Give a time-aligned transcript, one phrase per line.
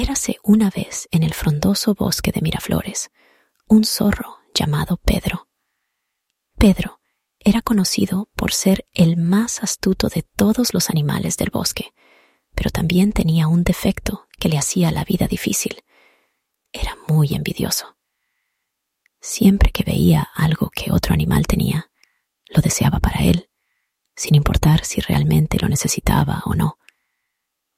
[0.00, 3.10] Érase una vez en el frondoso bosque de Miraflores
[3.66, 5.48] un zorro llamado Pedro.
[6.56, 7.00] Pedro
[7.40, 11.94] era conocido por ser el más astuto de todos los animales del bosque,
[12.54, 15.82] pero también tenía un defecto que le hacía la vida difícil.
[16.70, 17.96] Era muy envidioso.
[19.20, 21.90] Siempre que veía algo que otro animal tenía,
[22.50, 23.50] lo deseaba para él,
[24.14, 26.78] sin importar si realmente lo necesitaba o no.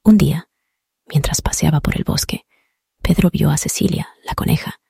[0.02, 0.49] Un día,
[1.10, 2.46] mientras paseaba por el bosque,
[3.02, 4.80] Pedro vio a Cecilia, la coneja,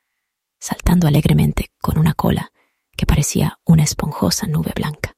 [0.59, 2.53] saltando alegremente con una cola
[2.97, 5.17] que parecía una esponjosa nube blanca.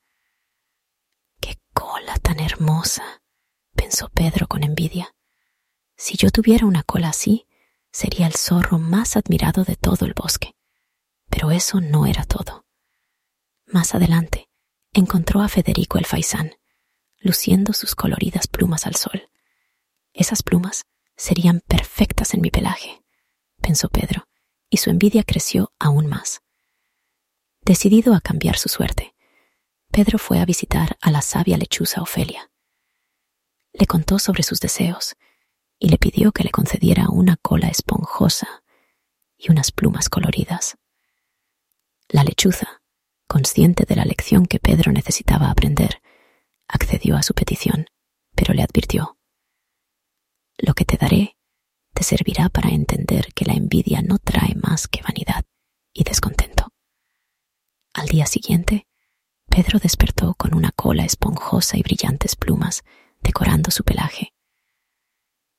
[1.41, 3.23] ¡Qué cola tan hermosa!
[3.75, 5.15] pensó Pedro con envidia.
[5.97, 7.47] Si yo tuviera una cola así,
[7.91, 10.55] sería el zorro más admirado de todo el bosque.
[11.28, 12.66] Pero eso no era todo.
[13.66, 14.48] Más adelante,
[14.92, 16.55] encontró a Federico el faisán,
[17.19, 19.30] luciendo sus coloridas plumas al sol.
[20.12, 20.84] Esas plumas
[21.16, 23.02] serían perfectas en mi pelaje,
[23.61, 24.29] pensó Pedro,
[24.70, 26.42] y su envidia creció aún más.
[27.61, 29.14] Decidido a cambiar su suerte,
[29.91, 32.51] Pedro fue a visitar a la sabia lechuza Ofelia.
[33.73, 35.17] Le contó sobre sus deseos
[35.78, 38.62] y le pidió que le concediera una cola esponjosa
[39.36, 40.77] y unas plumas coloridas.
[42.08, 42.83] La lechuza,
[43.27, 46.03] consciente de la lección que Pedro necesitaba aprender,
[46.69, 47.86] accedió a su petición,
[48.34, 49.19] pero le advirtió,
[50.62, 51.36] Lo que te daré
[51.92, 55.44] te servirá para entender que la envidia no trae más que vanidad
[55.92, 56.72] y descontento.
[57.94, 58.86] Al día siguiente,
[59.50, 62.84] Pedro despertó con una cola esponjosa y brillantes plumas
[63.22, 64.34] decorando su pelaje.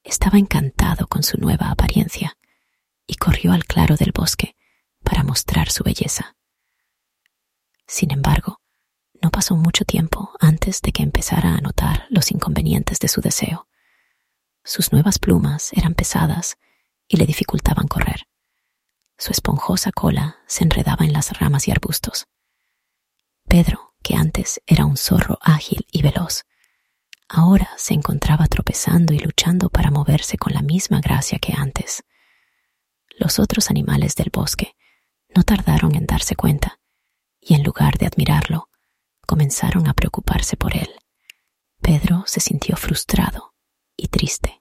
[0.05, 2.37] Estaba encantado con su nueva apariencia
[3.05, 4.55] y corrió al claro del bosque
[5.03, 6.37] para mostrar su belleza.
[7.87, 8.61] Sin embargo,
[9.21, 13.67] no pasó mucho tiempo antes de que empezara a notar los inconvenientes de su deseo.
[14.63, 16.57] Sus nuevas plumas eran pesadas
[17.07, 18.27] y le dificultaban correr.
[19.17, 22.27] Su esponjosa cola se enredaba en las ramas y arbustos.
[23.47, 26.45] Pedro, que antes era un zorro ágil y veloz,
[27.29, 32.03] ahora se encontraba tropezando y luchando para moverse con la misma gracia que antes.
[33.17, 34.75] Los otros animales del bosque
[35.35, 36.79] no tardaron en darse cuenta
[37.39, 38.69] y en lugar de admirarlo,
[39.27, 40.89] comenzaron a preocuparse por él.
[41.81, 43.53] Pedro se sintió frustrado
[43.97, 44.52] y triste.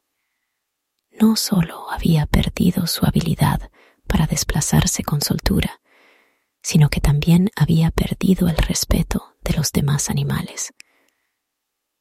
[1.22, 3.70] No solo había perdido su habilidad
[4.08, 5.80] para desplazarse con soltura,
[6.64, 10.74] sino que también había perdido el respeto de los demás animales.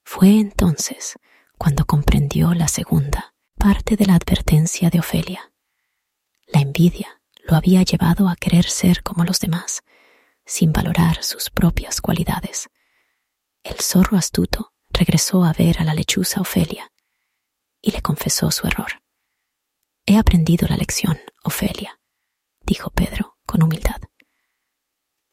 [0.04, 1.20] Fue entonces
[1.60, 5.54] cuando comprendió la segunda parte de la advertencia de Ofelia.
[6.48, 9.84] La envidia lo había llevado a querer ser como los demás,
[10.48, 12.70] sin valorar sus propias cualidades.
[13.62, 16.92] El zorro astuto regresó a ver a la lechuza Ofelia
[17.84, 19.02] y le confesó su error.
[20.12, 21.98] He aprendido la lección, Ofelia,
[22.66, 24.02] dijo Pedro con humildad.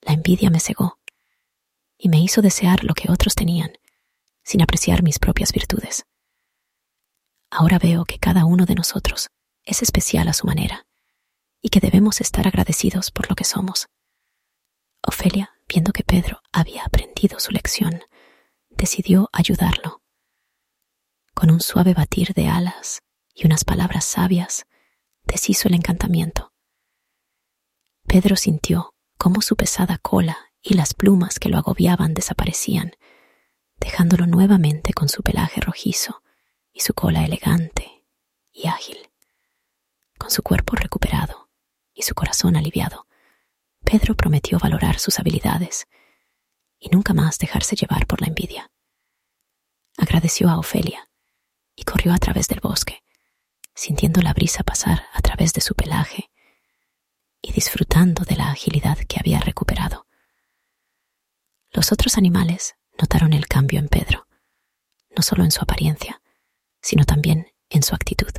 [0.03, 1.01] La envidia me cegó
[1.97, 3.73] y me hizo desear lo que otros tenían,
[4.45, 6.07] sin apreciar mis propias virtudes.
[7.51, 9.31] Ahora veo que cada uno de nosotros
[9.65, 10.87] es especial a su manera
[11.61, 13.89] y que debemos estar agradecidos por lo que somos.
[15.05, 18.05] Ofelia, viendo que Pedro había aprendido su lección,
[18.71, 20.05] decidió ayudarlo.
[21.35, 23.03] Con un suave batir de alas
[23.39, 24.67] y unas palabras sabias,
[25.29, 26.53] deshizo el encantamiento.
[28.07, 32.93] Pedro sintió cómo su pesada cola y las plumas que lo agobiaban desaparecían,
[33.77, 36.23] dejándolo nuevamente con su pelaje rojizo
[36.73, 38.05] y su cola elegante
[38.53, 38.99] y ágil.
[40.19, 41.49] Con su cuerpo recuperado
[41.95, 43.07] y su corazón aliviado,
[43.85, 45.87] Pedro prometió valorar sus habilidades
[46.79, 48.71] y nunca más dejarse llevar por la envidia.
[49.97, 51.11] Agradeció a Ofelia
[51.77, 53.03] y corrió a través del bosque,
[53.79, 56.33] sintiendo la brisa pasar a través de su pelaje
[57.41, 60.05] y disfrutando de la agilidad que había recuperado.
[61.71, 64.27] Los otros animales notaron el cambio en Pedro,
[65.17, 66.21] no solo en su apariencia,
[66.83, 68.33] sino también en su actitud.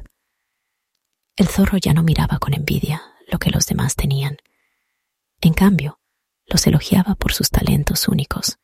[1.38, 3.02] El zorro ya no miraba con envidia
[3.32, 4.40] lo que los demás tenían,
[5.40, 6.02] en cambio,
[6.48, 8.60] los elogiaba por sus talentos únicos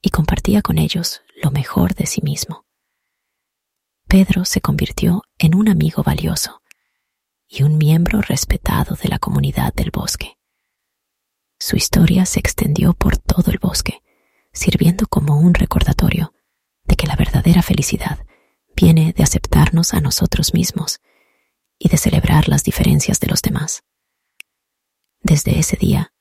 [0.00, 2.65] y compartía con ellos lo mejor de sí mismo.
[4.08, 6.62] Pedro se convirtió en un amigo valioso
[7.48, 10.38] y un miembro respetado de la comunidad del bosque.
[11.58, 14.02] Su historia se extendió por todo el bosque,
[14.52, 16.32] sirviendo como un recordatorio
[16.84, 18.24] de que la verdadera felicidad
[18.76, 21.00] viene de aceptarnos a nosotros mismos
[21.76, 23.82] y de celebrar las diferencias de los demás.
[25.20, 26.12] Desde ese día,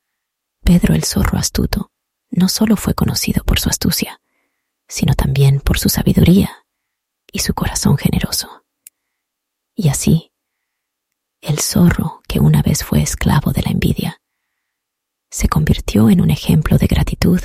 [0.64, 1.92] Pedro el zorro astuto
[2.32, 4.22] no solo fue conocido por su astucia,
[4.88, 6.65] sino también por su sabiduría
[7.36, 8.64] y su corazón generoso.
[9.76, 10.32] Y así,
[11.42, 14.22] el zorro que una vez fue esclavo de la envidia,
[15.30, 17.42] se convirtió en un ejemplo de gratitud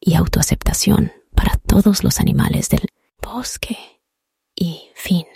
[0.00, 2.88] y autoaceptación para todos los animales del
[3.22, 3.76] bosque.
[4.54, 5.26] Y fin.